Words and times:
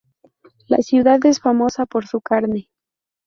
La 0.65 0.77
ciudad 0.79 1.23
es 1.27 1.39
famosa 1.39 1.85
por 1.85 2.07
su 2.07 2.21
carne. 2.21 2.71